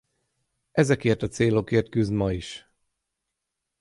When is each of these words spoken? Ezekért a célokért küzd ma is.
Ezekért 0.71 1.21
a 1.21 1.27
célokért 1.27 1.89
küzd 1.89 2.11
ma 2.11 2.31
is. 2.31 2.73